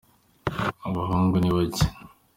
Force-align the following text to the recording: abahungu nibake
abahungu 0.87 1.35
nibake 1.39 1.85